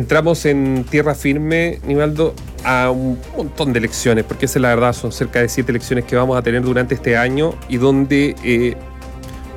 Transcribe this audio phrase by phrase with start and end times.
[0.00, 2.34] entramos en tierra firme, Nivaldo,
[2.64, 6.04] a un montón de elecciones, porque esa es la verdad, son cerca de siete elecciones
[6.04, 8.76] que vamos a tener durante este año y donde, eh,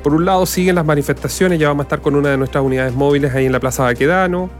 [0.02, 2.94] por un lado, siguen las manifestaciones, ya vamos a estar con una de nuestras unidades
[2.94, 4.50] móviles ahí en la Plaza Baquedano,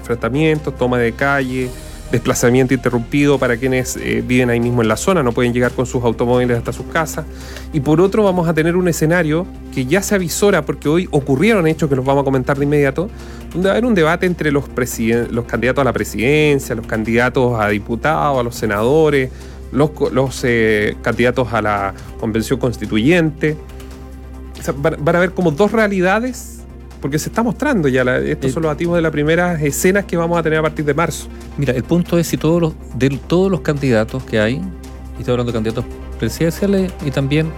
[0.00, 1.70] enfrentamientos, toma de calle,
[2.12, 5.86] desplazamiento interrumpido para quienes eh, viven ahí mismo en la zona, no pueden llegar con
[5.86, 7.24] sus automóviles hasta sus casas.
[7.72, 11.66] Y por otro vamos a tener un escenario que ya se avisora, porque hoy ocurrieron
[11.66, 13.08] hechos que los vamos a comentar de inmediato,
[13.52, 14.64] donde va a haber un debate entre los,
[15.30, 19.30] los candidatos a la presidencia, los candidatos a diputados, a los senadores,
[19.72, 23.56] los, los eh, candidatos a la convención constituyente.
[24.78, 26.62] van a haber como dos realidades
[27.02, 30.38] porque se está mostrando ya, estos son los activos de las primeras escenas que vamos
[30.38, 31.26] a tener a partir de marzo.
[31.58, 34.62] Mira, el punto es si todos los, de todos los candidatos que hay,
[35.16, 35.84] y estoy hablando de candidatos
[36.20, 37.50] presidenciales y también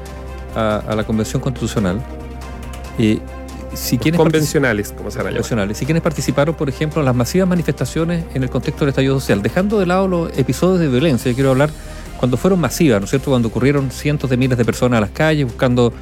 [0.57, 2.01] a, la Convención Constitucional,
[2.99, 3.19] eh,
[3.75, 8.25] si quienes convencionales, como se convencionales, si quienes participaron, por ejemplo, en las masivas manifestaciones
[8.35, 11.51] en el contexto del estallido social, dejando de lado los episodios de violencia, yo quiero
[11.51, 11.71] hablar
[12.19, 13.31] cuando fueron masivas, ¿no es cierto?
[13.31, 15.93] Cuando ocurrieron cientos de miles de personas a las calles buscando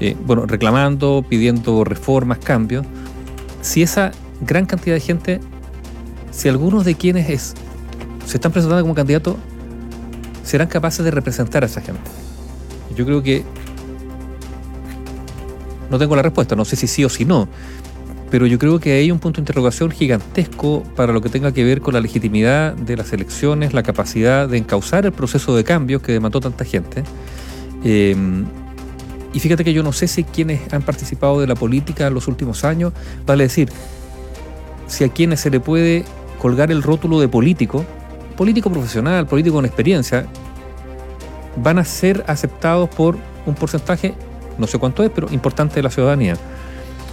[0.00, 2.84] eh, bueno, reclamando, pidiendo reformas, cambios,
[3.62, 5.40] si esa gran cantidad de gente,
[6.30, 7.54] si algunos de quienes es,
[8.26, 9.36] se están presentando como candidatos,
[10.42, 12.00] serán capaces de representar a esa gente.
[12.94, 13.44] Yo creo que
[15.94, 17.46] no tengo la respuesta, no sé si sí o si no,
[18.28, 21.62] pero yo creo que hay un punto de interrogación gigantesco para lo que tenga que
[21.62, 26.02] ver con la legitimidad de las elecciones, la capacidad de encauzar el proceso de cambios
[26.02, 27.04] que demandó tanta gente.
[27.84, 28.16] Eh,
[29.32, 32.26] y fíjate que yo no sé si quienes han participado de la política en los
[32.26, 32.92] últimos años,
[33.24, 33.68] vale decir,
[34.88, 36.04] si a quienes se le puede
[36.40, 37.84] colgar el rótulo de político,
[38.36, 40.26] político profesional, político con experiencia,
[41.56, 44.14] van a ser aceptados por un porcentaje,
[44.58, 46.36] no sé cuánto es, pero importante de la ciudadanía.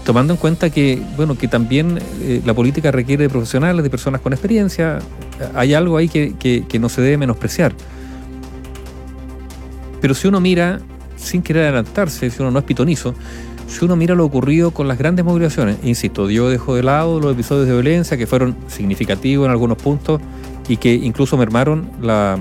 [0.05, 4.21] Tomando en cuenta que, bueno, que también eh, la política requiere de profesionales, de personas
[4.21, 4.99] con experiencia,
[5.53, 6.33] hay algo ahí que,
[6.67, 7.73] que no se debe menospreciar.
[10.01, 10.79] Pero si uno mira
[11.15, 13.13] sin querer adelantarse, si uno no es pitonizo,
[13.71, 17.31] si uno mira lo ocurrido con las grandes movilizaciones, insisto, yo dejo de lado los
[17.31, 20.19] episodios de violencia que fueron significativos en algunos puntos
[20.67, 22.37] y que incluso mermaron la,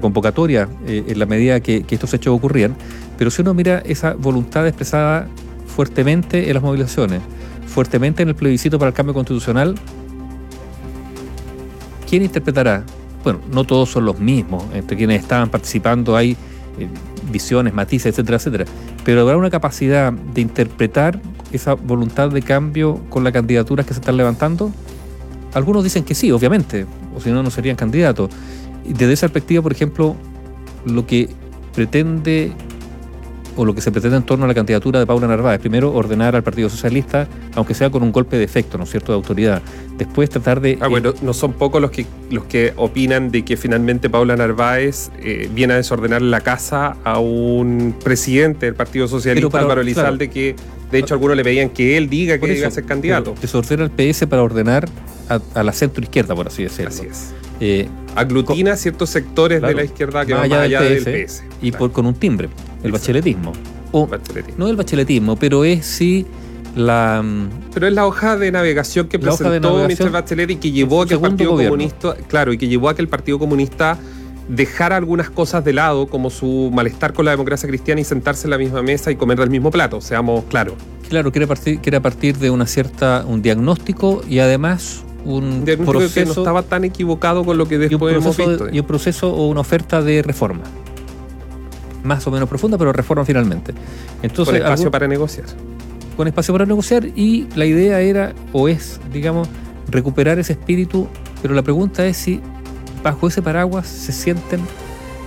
[0.00, 2.74] convocatoria eh, en la medida que, estos hechos ocurrían,
[3.22, 5.28] pero si uno mira esa voluntad expresada
[5.68, 7.20] fuertemente en las movilizaciones,
[7.68, 9.76] fuertemente en el plebiscito para el cambio constitucional,
[12.10, 12.82] ¿quién interpretará?
[13.22, 16.32] Bueno, no todos son los mismos, entre quienes estaban participando hay
[16.80, 16.88] eh,
[17.30, 18.64] visiones, matices, etcétera, etcétera.
[19.04, 21.20] Pero habrá una capacidad de interpretar
[21.52, 24.72] esa voluntad de cambio con las candidaturas que se están levantando.
[25.54, 28.30] Algunos dicen que sí, obviamente, o si no, no serían candidatos.
[28.84, 30.16] Desde esa perspectiva, por ejemplo,
[30.84, 31.28] lo que
[31.72, 32.52] pretende
[33.56, 35.60] o lo que se pretende en torno a la candidatura de Paula Narváez.
[35.60, 39.12] Primero, ordenar al Partido Socialista, aunque sea con un golpe de efecto, ¿no es cierto?,
[39.12, 39.62] de autoridad.
[39.98, 40.78] Después, tratar de...
[40.80, 45.10] Ah, bueno, no son pocos los que, los que opinan de que finalmente Paula Narváez
[45.18, 50.56] eh, viene a desordenar la casa a un presidente del Partido Socialista, Álvaro Elizalde, que
[50.90, 53.34] de hecho algunos le pedían que él diga que iba a ser candidato.
[53.40, 54.88] Desordena el PS para ordenar
[55.28, 56.90] a, la centro izquierda, por así decirlo.
[56.90, 57.32] Así es.
[57.64, 61.44] Eh, Aglutina ciertos sectores de la izquierda que van más allá, del PS.
[61.62, 62.48] y por, con un timbre
[62.82, 63.52] el bacheletismo.
[63.92, 64.08] O,
[64.56, 66.26] No el bacheletismo, pero es sí
[66.74, 67.22] la...
[67.22, 70.10] Mm, pero es la hoja de navegación que presentó Mr.
[70.10, 72.16] Bachelet y que llevó a que el Partido Comunista...
[72.26, 73.96] Claro, y que llevó a que el Partido Comunista
[74.48, 78.50] dejara algunas cosas de lado, como su malestar con la democracia cristiana y sentarse en
[78.50, 80.74] la misma mesa y comer del mismo plato, seamos claros.
[81.08, 85.64] Claro, que era, partir, que era partir de una cierta, un diagnóstico y además un
[85.84, 86.14] proceso...
[86.14, 88.68] que no estaba tan equivocado con lo que después hemos visto.
[88.70, 90.62] y un proceso o una oferta de reforma
[92.02, 93.72] más o menos profunda, pero reforma finalmente.
[94.22, 95.46] Entonces, con espacio para negociar.
[96.16, 99.48] Con espacio para negociar y la idea era, o es, digamos,
[99.88, 101.08] recuperar ese espíritu,
[101.40, 102.40] pero la pregunta es si
[103.02, 104.60] bajo ese paraguas se sienten,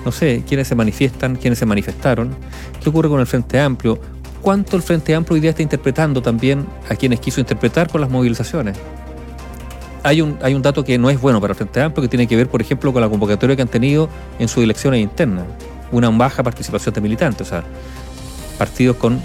[0.06, 2.36] no sé, quiénes se manifiestan, quiénes se manifestaron,
[2.82, 4.00] qué ocurre con el Frente Amplio,
[4.42, 8.10] cuánto el Frente Amplio hoy día está interpretando también a quienes quiso interpretar con las
[8.10, 8.78] movilizaciones.
[10.06, 12.28] Hay un, hay un dato que no es bueno para el Frente Amplio que tiene
[12.28, 14.08] que ver, por ejemplo, con la convocatoria que han tenido
[14.38, 15.46] en sus elecciones internas
[15.92, 17.64] una baja participación de militantes, o sea,
[18.58, 19.20] partidos con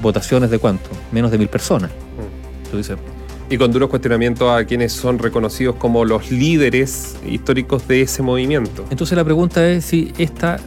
[0.00, 1.90] votaciones de cuánto, menos de mil personas.
[1.90, 3.52] Mm.
[3.52, 8.84] y con duros cuestionamientos a quienes son reconocidos como los líderes históricos de ese movimiento.
[8.90, 10.58] Entonces la pregunta es si esta,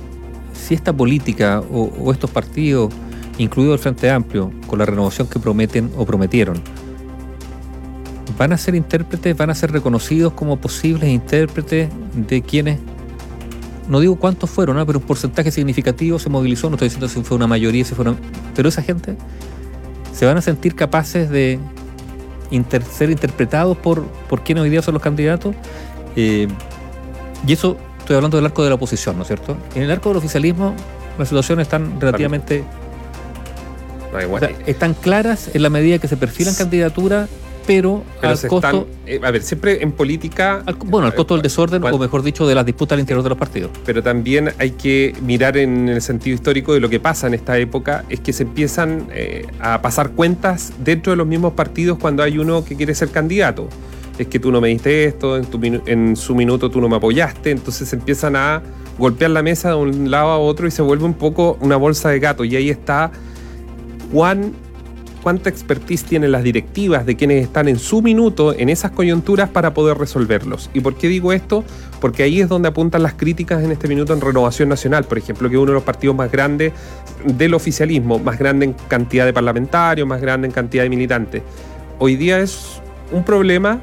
[0.53, 2.93] si esta política o, estos partidos,
[3.39, 6.61] incluido el Frente Amplio, con la renovación que prometen o prometieron,
[8.37, 12.79] van a ser intérpretes, van a ser reconocidos como posibles intérpretes de quienes
[13.89, 17.37] no digo cuántos fueron, pero un porcentaje significativo se movilizó, no estoy diciendo si fue
[17.37, 18.17] una mayoría, si fueron,
[18.55, 19.15] pero esa gente
[20.13, 21.57] se van a sentir capaces de
[22.51, 25.55] inter- ser interpretados por, por quienes hoy día son los candidatos.
[26.15, 26.47] eh,
[27.45, 29.55] y eso estoy hablando del arco de la oposición, ¿no es cierto?
[29.75, 30.73] En el arco del oficialismo
[31.17, 32.63] las situaciones están relativamente
[34.11, 37.29] No, o igual, sea, están claras en la medida que se perfilan candidaturas,
[37.67, 41.35] pero, pero al costo, están- eh, a ver, siempre en política, al- bueno, al costo
[41.35, 43.69] del desorden, Cuan- o mejor dicho, de las disputas al interior de los partidos.
[43.85, 47.57] pero también hay que mirar en el sentido histórico de lo que pasa en esta
[47.59, 52.23] época, es que se empiezan eh, a pasar cuentas dentro de los mismos partidos cuando
[52.23, 53.67] hay uno que quiere ser candidato.
[54.17, 56.95] Es que tú no me diste esto, en, tu en su minuto tú no me
[56.95, 58.63] apoyaste, entonces se empiezan a
[58.97, 62.09] golpear la mesa de un lado a otro y se vuelve un poco una bolsa
[62.09, 62.43] de gato.
[62.43, 63.11] Y ahí está
[64.11, 64.53] cuán,
[65.27, 69.73] cuánta expertise tienen las directivas de quienes están en su minuto en esas coyunturas para
[69.73, 70.69] poder resolverlos.
[70.73, 71.65] ¿Y por qué digo esto?
[71.99, 75.49] Porque ahí es donde apuntan las críticas en este minuto en Renovación Nacional, por ejemplo,
[75.49, 76.71] que es uno de los partidos más grandes
[77.25, 81.43] del oficialismo, más grande en cantidad de parlamentarios, más grande en cantidad de militantes.
[81.99, 82.81] Hoy día es
[83.11, 83.81] un problema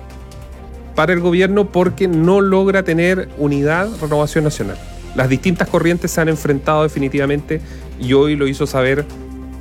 [0.95, 4.79] para el gobierno porque no logra tener unidad Renovación Nacional.
[5.15, 7.61] Las distintas corrientes se han enfrentado definitivamente
[8.01, 9.05] y hoy lo hizo saber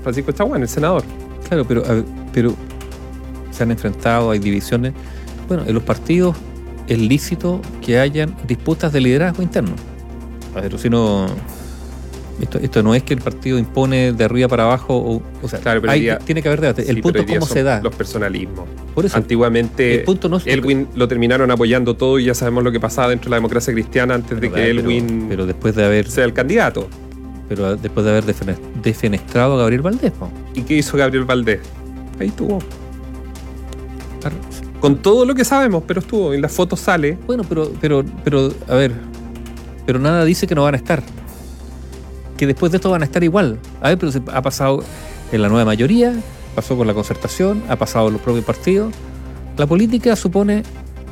[0.01, 1.03] Francisco Chaguán, el senador.
[1.47, 2.03] Claro, pero, ver,
[2.33, 2.55] pero
[3.51, 4.93] se han enfrentado, hay divisiones.
[5.47, 6.35] Bueno, en los partidos
[6.87, 9.73] es lícito que hayan disputas de liderazgo interno.
[10.55, 11.27] A ver, si no.
[12.41, 15.59] Esto, esto no es que el partido impone de arriba para abajo, o, o sea,
[15.59, 16.81] Claro, pero hay- día- tiene que haber debate.
[16.81, 17.79] El pero punto es cómo se da.
[17.81, 18.65] Los personalismos.
[18.95, 22.63] Por eso, Antiguamente, el punto no es- Elwin lo terminaron apoyando todo y ya sabemos
[22.63, 25.45] lo que pasaba dentro de la democracia cristiana antes de Pero, que pero- Elwin pero
[25.45, 26.89] después de haber, sea el candidato.
[27.49, 30.29] Pero después de haber defene- defenestrado a Gabriel Valdés, po.
[30.53, 31.59] ¿Y qué hizo Gabriel Valdés?
[32.19, 32.59] Ahí estuvo.
[34.79, 36.33] Con todo lo que sabemos, pero estuvo.
[36.33, 37.17] En las fotos sale.
[37.25, 38.93] Bueno, pero, pero, pero, a ver,
[39.85, 41.01] pero nada dice que no van a estar.
[42.37, 43.59] Que después de esto van a estar igual.
[43.81, 44.83] A ver, pero se- ha pasado
[45.31, 46.13] en la nueva mayoría,
[46.55, 48.93] pasó con la concertación, ha pasado en los propios partidos.
[49.57, 50.63] La política supone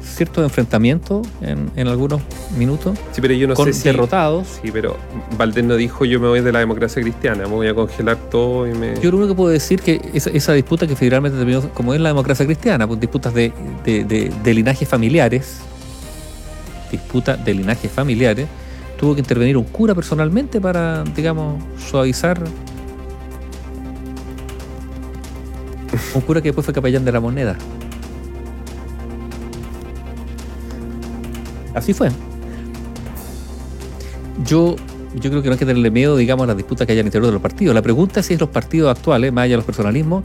[0.03, 2.21] ciertos enfrentamientos en, en algunos
[2.57, 3.83] minutos, Sí, pero yo no con sé si.
[3.89, 4.48] derrotados.
[4.62, 4.98] Sí, pero
[5.38, 8.68] Valdés no dijo yo me voy de la democracia cristiana, me voy a congelar todo
[8.68, 9.00] y me.
[9.01, 12.01] Yo lo único que puedo decir que esa, esa disputa que federalmente terminó como es
[12.01, 13.51] la democracia cristiana, pues disputas de,
[13.86, 15.57] de, de- de linajes familiares,
[16.92, 18.47] disputa de linajes familiares,
[19.00, 22.42] tuvo que intervenir un cura personalmente para, digamos, suavizar.
[26.13, 27.56] Un cura que después fue capellán de la moneda.
[31.73, 32.09] Así fue.
[34.45, 34.75] Yo,
[35.15, 37.06] yo creo que no hay que tenerle miedo, digamos, a las disputas que hay al
[37.06, 37.75] interior de los partidos.
[37.75, 40.23] La pregunta es si es los partidos actuales, más allá de los personalismos,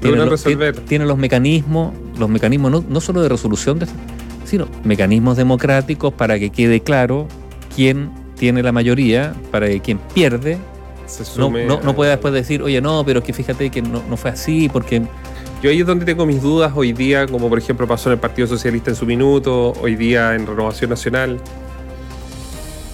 [0.00, 0.44] tienen los,
[0.86, 3.86] tienen los mecanismos, los mecanismos no, no solo de resolución, de,
[4.44, 7.26] sino mecanismos democráticos para que quede claro
[7.74, 10.58] quién tiene la mayoría, para que quien pierde
[11.36, 14.16] no, no, no pueda después decir, oye, no, pero es que fíjate que no, no
[14.16, 15.02] fue así, porque
[15.64, 18.18] Yo ahí es donde tengo mis dudas hoy día, como por ejemplo pasó en el
[18.18, 21.40] Partido Socialista en su minuto, hoy día en Renovación Nacional.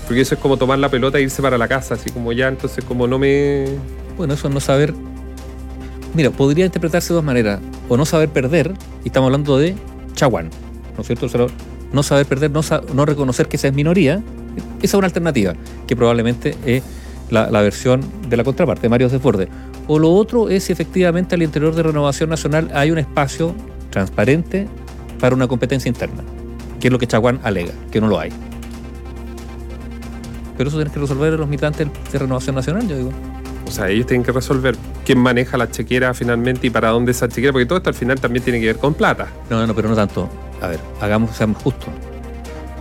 [0.07, 2.47] Porque eso es como tomar la pelota e irse para la casa, así como ya,
[2.47, 3.65] entonces como no me...
[4.17, 4.95] Bueno, eso es no saber.
[6.15, 7.59] Mira, podría interpretarse de dos maneras.
[7.89, 9.75] O no saber perder, y estamos hablando de
[10.15, 10.51] Chaguán,
[10.95, 11.27] ¿no es cierto?
[11.27, 11.47] O sea,
[11.93, 12.61] no saber perder, no,
[12.95, 14.23] no reconocer que esa es minoría,
[14.79, 15.55] esa es una alternativa,
[15.89, 16.85] que probablemente es
[17.31, 19.49] la, versión de la contraparte, Mario Desbordes.
[19.93, 23.57] O lo otro es si efectivamente al interior de Renovación Nacional hay un espacio
[23.91, 24.69] transparente
[25.19, 26.23] para una competencia interna,
[26.79, 28.31] que es lo que Chaguán alega, que no lo hay.
[30.57, 33.11] Pero eso tienes que resolver los militantes de Renovación Nacional, yo digo.
[33.67, 37.29] O sea, ellos tienen que resolver quién maneja la chequera finalmente y para dónde esa
[37.29, 39.27] chequera, porque todo esto al final también tiene que ver con plata.
[39.51, 40.29] No, no, pero no tanto.
[40.63, 41.89] A ver, hagamos, seamos justos.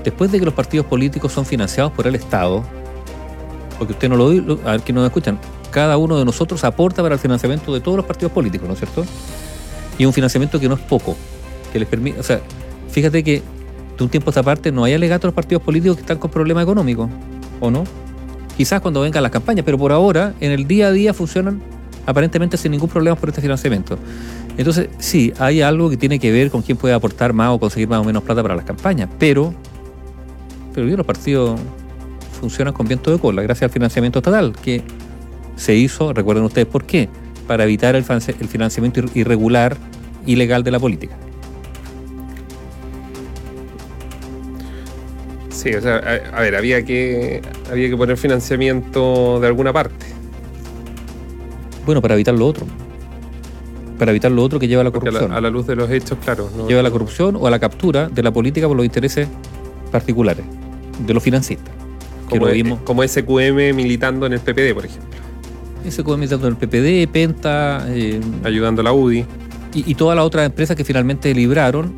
[0.04, 2.64] Después de que los partidos políticos son financiados por el Estado,
[3.80, 4.28] porque usted no lo
[4.64, 5.40] a ver que nos escuchan,
[5.70, 8.80] cada uno de nosotros aporta para el financiamiento de todos los partidos políticos, ¿no es
[8.80, 9.06] cierto?
[9.98, 11.16] Y un financiamiento que no es poco,
[11.72, 12.42] que les permite, o sea,
[12.90, 13.42] fíjate que
[13.98, 16.18] de un tiempo a esta parte no hay alegato a los partidos políticos que están
[16.18, 17.10] con problemas económicos,
[17.60, 17.84] ¿o no?
[18.56, 21.62] Quizás cuando vengan las campañas, pero por ahora, en el día a día funcionan
[22.06, 23.98] aparentemente sin ningún problema por este financiamiento.
[24.58, 27.88] Entonces, sí, hay algo que tiene que ver con quién puede aportar más o conseguir
[27.88, 29.54] más o menos plata para las campañas, pero,
[30.74, 31.60] pero yo, los partidos
[32.40, 34.82] funcionan con viento de cola gracias al financiamiento estatal que
[35.60, 37.10] se hizo, recuerden ustedes por qué,
[37.48, 39.78] para evitar el, financi- el financiamiento ir- irregular,
[40.26, 41.16] ilegal de la política.
[45.50, 50.06] Sí, o sea, a, a ver, había que, había que poner financiamiento de alguna parte.
[51.86, 52.66] Bueno, para evitar lo otro.
[53.98, 55.32] Para evitar lo otro que lleva a la Porque a corrupción.
[55.32, 56.50] la, a la luz de los hechos, claro.
[56.56, 59.28] no- lleva a la corrupción o a la captura de la política por los intereses
[59.92, 60.46] particulares
[61.06, 61.74] de los financistas.
[62.30, 62.80] Que como, lo vimos.
[62.86, 65.19] como SQM militando en el PPD, por ejemplo.
[65.86, 69.26] Ese en el PPD, Penta, eh, Ayudando a la UDI.
[69.74, 71.94] y, y todas las otras empresas que finalmente libraron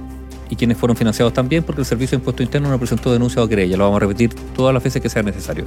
[0.49, 3.47] y quienes fueron financiados también, porque el Servicio de Impuesto Interno no presentó denuncia o
[3.47, 3.77] querella.
[3.77, 5.63] Lo vamos a repetir todas las veces que sea necesario.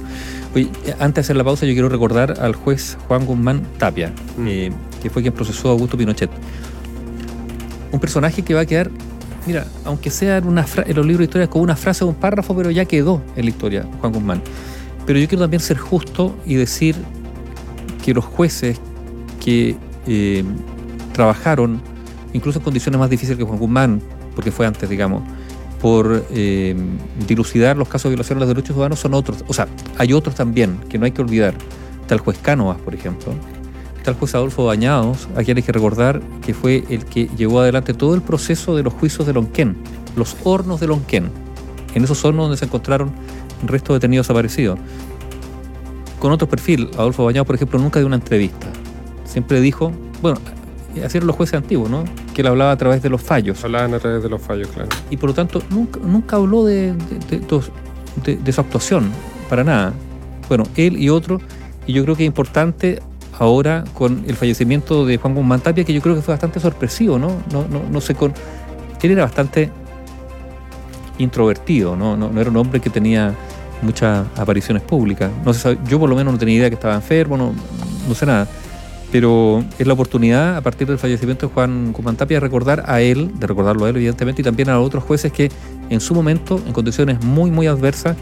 [0.53, 0.69] Oye,
[0.99, 4.47] antes de hacer la pausa, yo quiero recordar al juez Juan Guzmán Tapia, Mm.
[4.47, 6.29] eh, que fue quien procesó a Augusto Pinochet.
[7.91, 8.91] Un personaje que va a quedar,
[9.47, 12.15] mira, aunque sea en, una en los libros de historia como una frase o un
[12.15, 14.41] párrafo, pero ya quedó en la historia Juan Guzmán.
[15.07, 16.95] Pero yo quiero también ser justo y decir
[18.05, 18.79] que los jueces
[19.43, 20.43] que eh,
[21.11, 21.81] trabajaron,
[22.33, 23.99] incluso en condiciones más difíciles que Juan Guzmán,
[24.35, 25.23] porque fue antes, digamos,
[25.81, 26.75] por eh,
[27.27, 29.43] dilucidar los casos de violación de los derechos humanos, son otros.
[29.47, 31.55] O sea, hay otros también que no hay que olvidar.
[32.07, 33.33] El juez Cánovas, por ejemplo.
[34.05, 37.95] El juez Adolfo Bañados, a quien hay que recordar que fue el que llevó adelante
[37.95, 39.75] todo el proceso de los juicios de Lonquén,
[40.15, 41.31] los hornos de Lonquén.
[41.95, 43.11] En esos hornos donde se encontraron
[43.65, 44.77] restos de detenidos desaparecidos.
[46.19, 48.67] Con otro perfil, Adolfo Bañados, por ejemplo, nunca dio una entrevista.
[49.25, 49.91] Siempre dijo,
[50.21, 50.39] bueno,
[51.05, 52.03] así eran los jueces antiguos, ¿no?
[52.33, 53.63] Que él hablaba a través de los fallos.
[53.63, 54.89] Hablaban a través de los fallos, claro.
[55.09, 57.61] Y por lo tanto, nunca, nunca habló de, de- de-
[58.23, 59.11] de- de su actuación,
[59.49, 59.93] para nada.
[60.47, 61.41] Bueno, él y otro,
[61.85, 63.01] y yo creo que es importante
[63.37, 67.19] ahora con el fallecimiento de Juan Guzmán Tapia, que yo creo que fue bastante sorpresivo,
[67.19, 67.27] ¿no?
[67.51, 68.33] No, no, no sé, con...
[69.03, 69.69] Él era bastante
[71.17, 72.17] introvertido, ¿no?
[72.17, 73.33] No, no era un hombre que tenía
[73.81, 75.31] muchas apariciones públicas.
[75.45, 78.25] No se sabe- yo por lo menos no tenía idea que estaba enfermo, no, sé
[78.25, 78.47] nada.
[79.11, 83.01] Pero es la oportunidad, a partir del fallecimiento de Juan Guzmán Tapia, de recordar a
[83.01, 85.51] él, de recordarlo a él, evidentemente, y también a los otros jueces que
[85.89, 88.17] en su momento, en condiciones muy, muy adversas,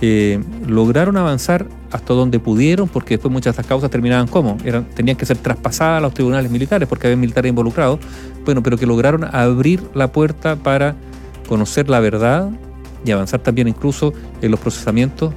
[0.00, 4.84] eh, lograron avanzar hasta donde pudieron, porque después muchas de estas causas terminaban como, eran,
[4.84, 8.00] tenían que ser traspasadas a los tribunales militares, porque había militares involucrados,
[8.44, 10.96] bueno, pero que lograron abrir la puerta para
[11.48, 12.50] conocer la verdad
[13.04, 15.32] y avanzar también incluso en los procesamientos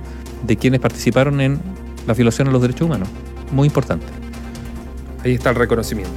[0.46, 1.60] de quienes participaron en
[2.08, 3.10] la violación a los derechos humanos.
[3.52, 4.06] Muy importante.
[5.24, 6.12] Ahí está el reconocimiento.